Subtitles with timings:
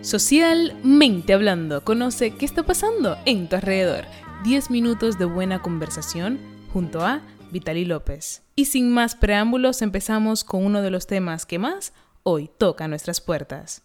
[0.00, 4.04] Socialmente hablando, conoce qué está pasando en tu alrededor.
[4.44, 6.38] 10 minutos de buena conversación
[6.72, 8.42] junto a Vitali López.
[8.54, 11.92] Y sin más preámbulos, empezamos con uno de los temas que más
[12.22, 13.82] hoy toca nuestras puertas.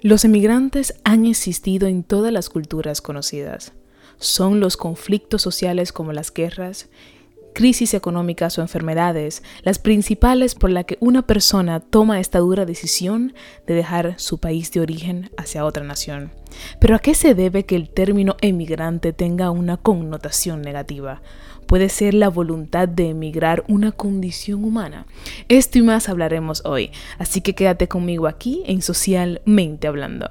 [0.00, 3.72] Los emigrantes han existido en todas las culturas conocidas.
[4.18, 6.88] Son los conflictos sociales como las guerras,
[7.58, 13.34] crisis económicas o enfermedades las principales por las que una persona toma esta dura decisión
[13.66, 16.30] de dejar su país de origen hacia otra nación.
[16.78, 21.20] Pero ¿a qué se debe que el término emigrante tenga una connotación negativa?
[21.66, 25.06] ¿Puede ser la voluntad de emigrar una condición humana?
[25.48, 30.30] Esto y más hablaremos hoy, así que quédate conmigo aquí en Socialmente Hablando.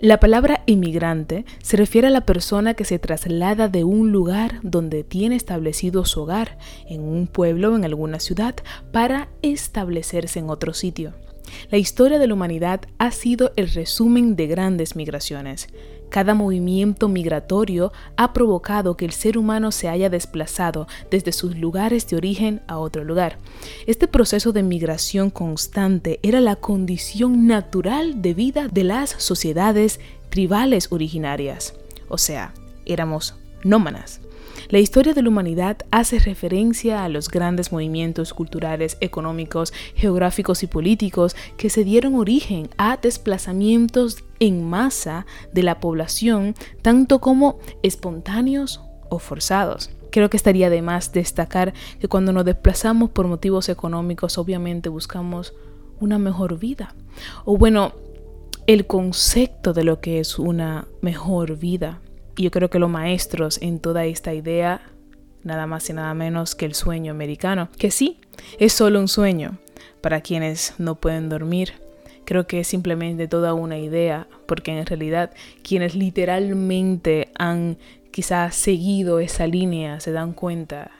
[0.00, 5.02] La palabra inmigrante se refiere a la persona que se traslada de un lugar donde
[5.02, 8.54] tiene establecido su hogar, en un pueblo o en alguna ciudad,
[8.92, 11.14] para establecerse en otro sitio.
[11.70, 15.66] La historia de la humanidad ha sido el resumen de grandes migraciones.
[16.10, 22.08] Cada movimiento migratorio ha provocado que el ser humano se haya desplazado desde sus lugares
[22.08, 23.38] de origen a otro lugar.
[23.86, 30.00] Este proceso de migración constante era la condición natural de vida de las sociedades
[30.30, 31.74] tribales originarias.
[32.08, 32.54] O sea,
[32.86, 33.34] éramos
[33.64, 34.20] nómanas.
[34.68, 40.66] La historia de la humanidad hace referencia a los grandes movimientos culturales, económicos, geográficos y
[40.66, 48.82] políticos que se dieron origen a desplazamientos en masa de la población, tanto como espontáneos
[49.08, 49.90] o forzados.
[50.10, 55.54] Creo que estaría de más destacar que cuando nos desplazamos por motivos económicos, obviamente buscamos
[56.00, 56.94] una mejor vida.
[57.44, 57.92] O bueno,
[58.66, 62.00] el concepto de lo que es una mejor vida
[62.42, 64.82] yo creo que los maestros en toda esta idea,
[65.42, 68.18] nada más y nada menos que el sueño americano, que sí,
[68.58, 69.58] es solo un sueño
[70.00, 71.72] para quienes no pueden dormir.
[72.24, 77.78] Creo que es simplemente toda una idea, porque en realidad quienes literalmente han
[78.10, 80.90] quizás seguido esa línea se dan cuenta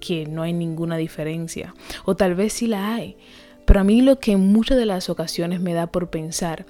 [0.00, 1.74] que no hay ninguna diferencia,
[2.04, 3.16] o tal vez sí la hay.
[3.64, 6.66] Pero a mí lo que en muchas de las ocasiones me da por pensar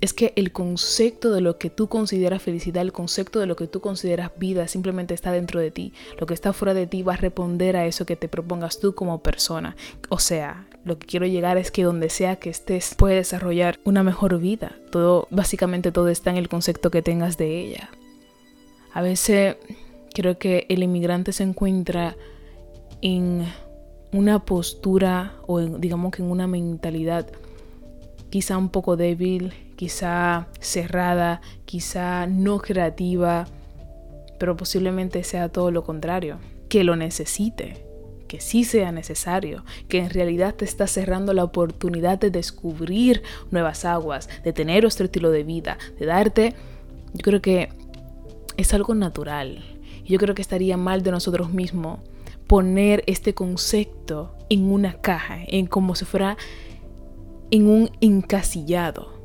[0.00, 3.66] es que el concepto de lo que tú consideras felicidad, el concepto de lo que
[3.66, 5.92] tú consideras vida, simplemente está dentro de ti.
[6.18, 8.94] Lo que está fuera de ti va a responder a eso que te propongas tú
[8.94, 9.76] como persona.
[10.08, 14.02] O sea, lo que quiero llegar es que donde sea que estés, puedes desarrollar una
[14.02, 14.76] mejor vida.
[14.90, 17.90] Todo, básicamente todo está en el concepto que tengas de ella.
[18.92, 19.56] A veces
[20.14, 22.16] creo que el inmigrante se encuentra
[23.02, 23.46] en
[24.12, 27.26] una postura o digamos que en una mentalidad
[28.30, 33.46] quizá un poco débil, quizá cerrada, quizá no creativa,
[34.38, 37.84] pero posiblemente sea todo lo contrario, que lo necesite,
[38.28, 43.84] que sí sea necesario, que en realidad te está cerrando la oportunidad de descubrir nuevas
[43.84, 46.54] aguas, de tener otro estilo de vida, de darte,
[47.14, 47.70] yo creo que
[48.56, 49.64] es algo natural.
[50.04, 52.00] Yo creo que estaría mal de nosotros mismos
[52.46, 56.36] poner este concepto en una caja, en como si fuera
[57.50, 59.18] en un encasillado.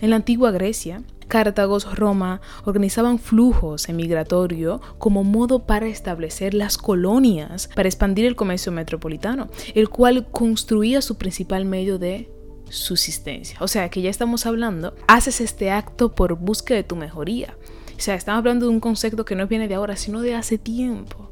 [0.00, 7.70] En la antigua Grecia, Cartago, Roma organizaban flujos emigratorios como modo para establecer las colonias,
[7.74, 12.30] para expandir el comercio metropolitano, el cual construía su principal medio de
[12.68, 13.56] subsistencia.
[13.60, 17.56] O sea que ya estamos hablando, haces este acto por búsqueda de tu mejoría.
[17.96, 20.58] O sea, estamos hablando de un concepto que no viene de ahora, sino de hace
[20.58, 21.31] tiempo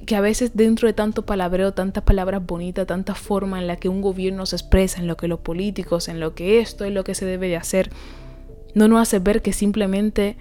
[0.00, 3.88] que, a veces dentro de tanto palabreo, tantas palabras bonitas, tanta forma en la que
[3.88, 7.04] un gobierno se expresa, en lo que los políticos, en lo que esto es lo
[7.04, 7.90] que se debe de hacer,
[8.74, 10.36] no nos hace ver que simplemente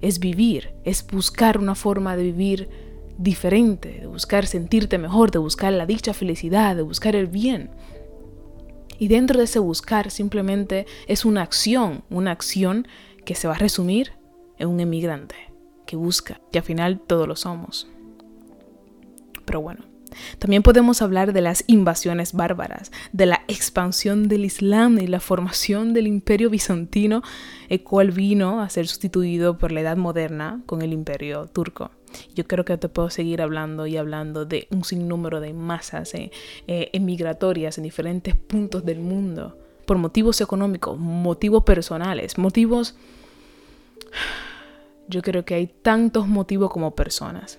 [0.00, 2.68] es vivir, es buscar una forma de vivir
[3.18, 7.70] diferente, de buscar sentirte mejor, de buscar la dicha felicidad, de buscar el bien.
[9.00, 12.86] Y dentro de ese buscar simplemente es una acción, una acción
[13.24, 14.12] que se va a resumir
[14.58, 15.34] en un emigrante
[15.86, 17.88] que busca, que al final todos lo somos
[19.48, 19.80] pero bueno.
[20.38, 25.94] También podemos hablar de las invasiones bárbaras, de la expansión del Islam y la formación
[25.94, 27.22] del imperio bizantino,
[27.70, 31.92] el cual vino a ser sustituido por la Edad Moderna con el imperio turco.
[32.34, 36.30] Yo creo que te puedo seguir hablando y hablando de un sinnúmero de masas eh,
[36.66, 39.56] eh, emigratorias en diferentes puntos del mundo,
[39.86, 42.96] por motivos económicos, motivos personales, motivos...
[45.10, 47.58] Yo creo que hay tantos motivos como personas.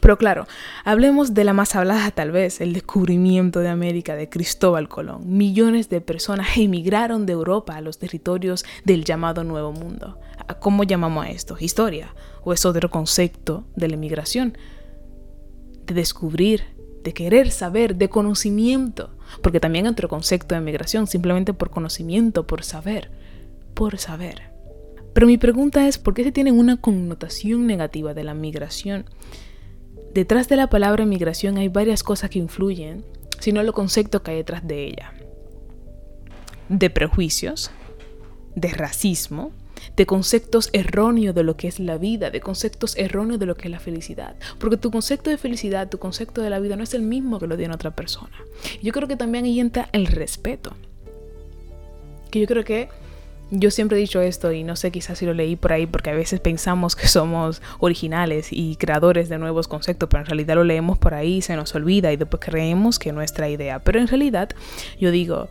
[0.00, 0.46] Pero claro,
[0.84, 5.36] hablemos de la más hablada tal vez, el descubrimiento de América de Cristóbal Colón.
[5.36, 10.18] Millones de personas emigraron de Europa a los territorios del llamado Nuevo Mundo.
[10.60, 11.56] ¿Cómo llamamos a esto?
[11.58, 12.14] ¿Historia?
[12.44, 14.56] ¿O es otro concepto de la emigración?
[15.86, 19.10] De descubrir de querer saber, de conocimiento,
[19.42, 23.10] porque también otro concepto de migración, simplemente por conocimiento, por saber,
[23.74, 24.50] por saber.
[25.12, 29.06] Pero mi pregunta es, ¿por qué se tiene una connotación negativa de la migración?
[30.14, 33.04] Detrás de la palabra migración hay varias cosas que influyen,
[33.38, 35.14] sino los conceptos que hay detrás de ella.
[36.68, 37.70] De prejuicios,
[38.56, 39.52] de racismo,
[39.96, 43.68] de conceptos erróneos de lo que es la vida, de conceptos erróneos de lo que
[43.68, 44.36] es la felicidad.
[44.58, 47.46] Porque tu concepto de felicidad, tu concepto de la vida no es el mismo que
[47.46, 48.36] lo tiene otra persona.
[48.82, 50.74] Yo creo que también ahí entra el respeto.
[52.30, 52.88] Que yo creo que
[53.50, 56.10] yo siempre he dicho esto y no sé quizás si lo leí por ahí porque
[56.10, 60.64] a veces pensamos que somos originales y creadores de nuevos conceptos, pero en realidad lo
[60.64, 63.80] leemos por ahí y se nos olvida y después creemos que es nuestra idea.
[63.80, 64.50] Pero en realidad
[65.00, 65.48] yo digo,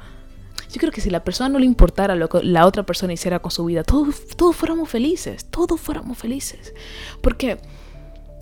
[0.72, 3.40] yo creo que si la persona no le importara lo que la otra persona hiciera
[3.40, 6.74] con su vida, todos, todos fuéramos felices, todos fuéramos felices.
[7.22, 7.58] Porque,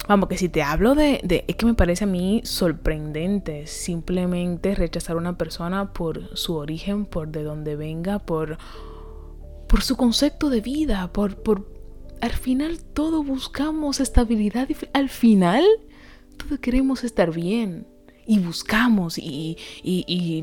[0.08, 4.76] vamos, que si te hablo de, de, es que me parece a mí sorprendente simplemente
[4.76, 8.58] rechazar a una persona por su origen, por de dónde venga, por,
[9.68, 11.68] por su concepto de vida, por, por,
[12.22, 15.64] al final todo buscamos estabilidad y al final
[16.38, 17.86] todos queremos estar bien
[18.26, 19.58] y buscamos y,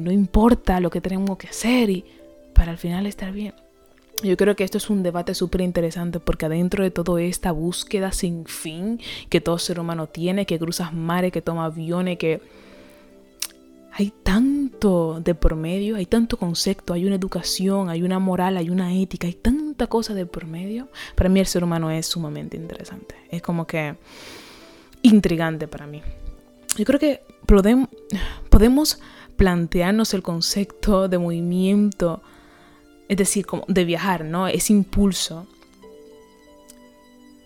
[0.01, 2.05] no importa lo que tenemos que hacer y
[2.55, 3.55] para al final estar bien.
[4.23, 8.13] Yo creo que esto es un debate súper interesante porque adentro de toda esta búsqueda
[8.13, 12.41] sin fin que todo ser humano tiene, que cruzas mares, que toma aviones, que
[13.97, 18.69] hay tanto de por medio, hay tanto concepto, hay una educación, hay una moral, hay
[18.69, 20.89] una ética, hay tanta cosa de por medio.
[21.15, 23.15] Para mí el ser humano es sumamente interesante.
[23.31, 23.95] Es como que
[25.03, 26.03] intrigante para mí.
[26.77, 27.23] Yo creo que
[28.51, 28.99] podemos
[29.37, 32.21] plantearnos el concepto de movimiento,
[33.09, 34.49] es decir, como de viajar, ¿no?
[34.49, 35.47] Ese impulso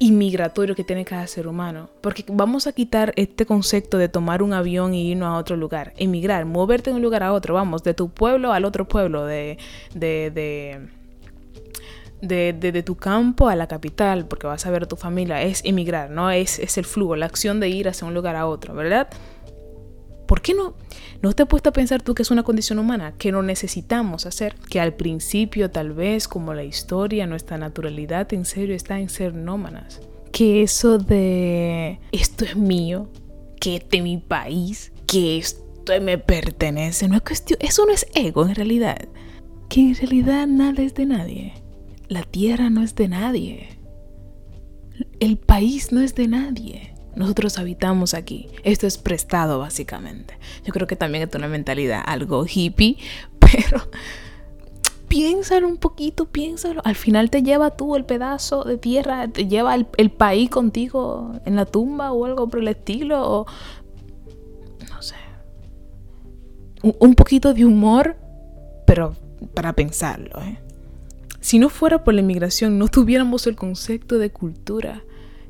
[0.09, 1.91] inmigratorio que tiene cada ser humano.
[2.01, 5.93] Porque vamos a quitar este concepto de tomar un avión y irnos a otro lugar.
[5.97, 9.59] Emigrar, moverte de un lugar a otro, vamos, de tu pueblo al otro pueblo, de,
[9.95, 10.31] de,
[12.21, 15.65] de, de, tu campo a la capital, porque vas a ver a tu familia, es
[15.65, 16.31] emigrar, ¿no?
[16.31, 19.09] Es, es el flujo, la acción de ir hacia un lugar a otro, ¿verdad?
[20.29, 20.75] ¿Por qué no?
[21.23, 24.27] ¿No te has puesto a pensar tú que es una condición humana, que no necesitamos
[24.27, 24.57] hacer?
[24.69, 29.33] Que al principio tal vez como la historia, nuestra naturalidad en serio está en ser
[29.33, 30.03] nómanas.
[30.31, 33.09] Que eso de esto es mío,
[33.59, 35.65] que este es mi país, que esto
[36.03, 39.09] me pertenece, no es cuestión, eso no es ego en realidad.
[39.71, 41.55] Que en realidad nada es de nadie.
[42.09, 43.79] La tierra no es de nadie.
[45.21, 46.98] El país no es de nadie.
[47.19, 48.49] Nosotros habitamos aquí.
[48.63, 50.39] Esto es prestado básicamente.
[50.65, 52.97] Yo creo que también es una mentalidad algo hippie,
[53.41, 53.91] pero
[55.09, 56.81] piénsalo un poquito, piénsalo.
[56.85, 61.57] Al final te lleva tú el pedazo de tierra, te lleva el, país contigo en
[61.57, 63.21] la tumba o algo por el estilo.
[63.29, 63.47] O,
[64.89, 65.17] no sé.
[66.83, 68.17] Un, poquito de humor,
[68.87, 69.17] pero
[69.55, 70.41] para pensarlo.
[70.43, 70.61] ¿eh?
[71.41, 75.03] Si no fuera por la inmigración, no tuviéramos el concepto de cultura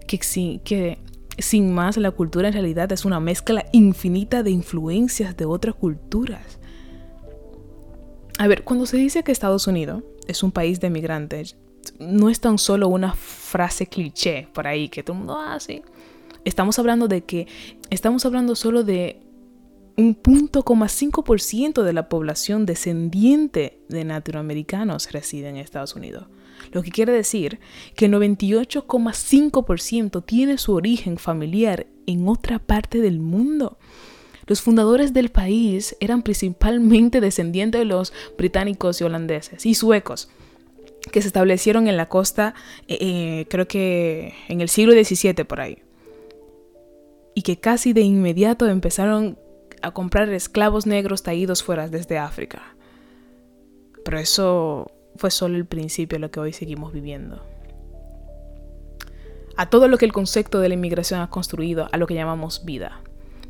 [0.07, 0.19] que,
[0.65, 0.99] que
[1.39, 6.59] sin más, la cultura en realidad es una mezcla infinita de influencias de otras culturas.
[8.39, 11.57] A ver, cuando se dice que Estados Unidos es un país de migrantes,
[11.99, 15.83] no es tan solo una frase cliché por ahí que todo el mundo hace.
[15.85, 15.91] Ah,
[16.45, 17.47] estamos hablando de que
[17.91, 19.21] estamos hablando solo de
[19.97, 26.29] un punto de la población descendiente de latinoamericanos reside en Estados Unidos
[26.73, 27.61] lo que quiere decir
[27.95, 33.79] que el 98,5% tiene su origen familiar en otra parte del mundo.
[34.47, 40.29] Los fundadores del país eran principalmente descendientes de los británicos y holandeses y suecos
[41.13, 42.55] que se establecieron en la costa,
[42.87, 45.79] eh, eh, creo que en el siglo XVII por ahí,
[47.35, 49.39] y que casi de inmediato empezaron
[49.81, 52.75] a comprar esclavos negros traídos fuera desde África.
[54.05, 57.43] Pero eso fue solo el principio de lo que hoy seguimos viviendo.
[59.57, 62.65] A todo lo que el concepto de la inmigración ha construido, a lo que llamamos
[62.65, 63.01] vida.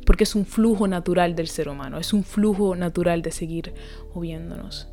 [0.05, 3.73] Porque es un flujo natural del ser humano, es un flujo natural de seguir
[4.15, 4.88] moviéndonos.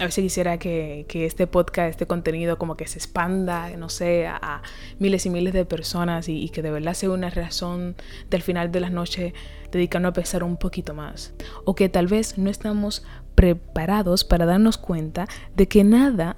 [0.00, 4.60] A veces quisiera que, este podcast, este contenido como que se expanda, no sé, a,
[4.98, 7.94] miles y miles de personas y, que de verdad sea una razón
[8.28, 9.34] del final de las noches
[9.70, 11.32] dedicarnos a pensar un poquito más.
[11.64, 13.04] O que tal vez no estamos
[13.36, 16.36] preparados para darnos cuenta de que nada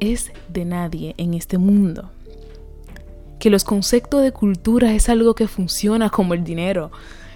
[0.00, 2.10] es de nadie en este mundo.
[3.38, 6.90] Que los conceptos de cultura es algo que funciona como el dinero,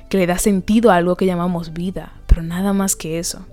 [0.08, 3.44] que le da sentido a algo que llamamos vida, pero nada más que eso.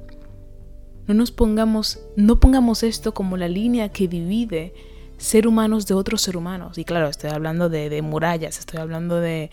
[1.09, 4.75] No nos pongamos, no pongamos esto como la línea que divide
[5.17, 6.77] ser humanos de otros ser humanos.
[6.77, 9.49] Y claro, estoy hablando de, de murallas, estoy hablando de,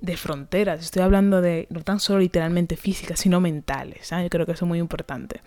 [0.00, 4.12] de fronteras, estoy hablando de no tan solo literalmente físicas, sino mentales.
[4.12, 4.20] ¿ah?
[4.20, 5.42] Yo creo que eso es muy importante.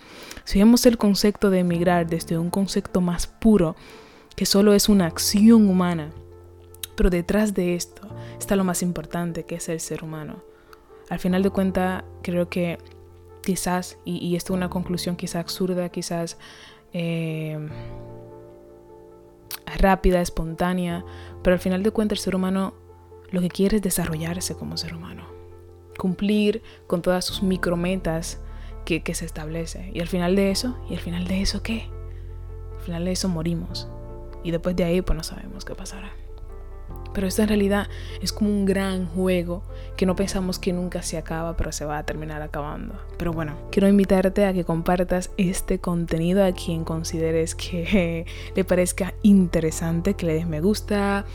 [0.46, 3.76] Si vemos el concepto de emigrar desde un concepto más puro,
[4.38, 6.14] que solo es una acción humana,
[6.96, 8.04] pero detrás de esto
[8.40, 10.42] está lo más importante, que es el ser humano.
[11.10, 12.78] Al final de cuentas, creo que
[13.44, 16.38] quizás, y, esto es una conclusión quizás absurda, quizás
[16.94, 17.58] eh,
[19.78, 21.06] rápida, espontánea,
[21.44, 22.74] pero al final de cuentas el ser humano
[23.32, 25.26] lo que quiere es desarrollarse como ser humano,
[25.98, 28.40] cumplir con todas sus micrometas
[28.86, 29.92] que, que se establece.
[29.94, 31.90] Y al final de eso, ¿y al final de eso qué?
[32.78, 33.88] Al final de eso morimos.
[34.44, 36.12] Y después de ahí, pues no sabemos qué pasará.
[37.14, 37.88] Pero esto en realidad
[38.22, 39.64] es como un gran juego
[39.96, 42.96] que no pensamos que nunca se acaba, pero se va a terminar acabando.
[43.18, 49.14] Pero bueno, quiero invitarte a que compartas este contenido a quien consideres que le parezca
[49.22, 51.26] interesante, que le des me gusta,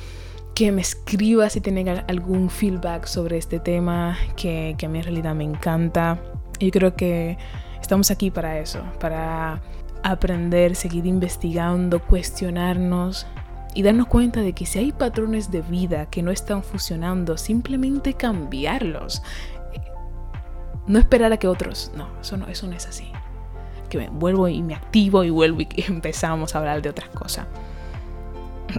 [0.54, 5.04] que me escriba si tienen algún feedback sobre este tema que, que a mí en
[5.04, 6.20] realidad me encanta.
[6.58, 7.38] Yo creo que
[7.80, 9.62] estamos aquí para eso, para
[10.02, 13.26] aprender, seguir investigando, cuestionarnos
[13.74, 18.14] y darnos cuenta de que si hay patrones de vida que no están funcionando, simplemente
[18.14, 19.22] cambiarlos.
[20.86, 23.10] No esperar a que otros, no, eso no, eso no es así.
[23.88, 27.46] Que me vuelvo y me activo y vuelvo y empezamos a hablar de otras cosas.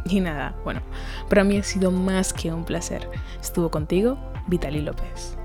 [0.06, 0.82] Y nada, bueno,
[1.30, 3.10] para mí ha sido más que un placer.
[3.42, 4.18] Estuvo contigo,
[4.48, 5.39] Vitali López.